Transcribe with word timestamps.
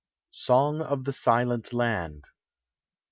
SONG 0.31 0.81
OF 0.81 1.03
THE 1.03 1.13
SILENT 1.13 1.73
LAND. 1.73 2.23